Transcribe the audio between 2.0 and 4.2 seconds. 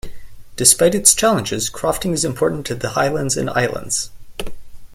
is important to the Highlands and Islands.